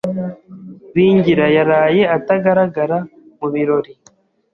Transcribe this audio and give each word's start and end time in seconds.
Bingira 0.93 1.45
yaraye 1.55 2.03
atagaragara 2.17 2.97
mu 3.39 3.47
birori. 3.53 3.93